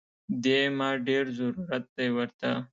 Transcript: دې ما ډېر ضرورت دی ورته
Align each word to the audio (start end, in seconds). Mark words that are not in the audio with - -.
دې 0.43 0.59
ما 0.77 0.89
ډېر 1.07 1.23
ضرورت 1.37 1.83
دی 1.95 2.07
ورته 2.15 2.49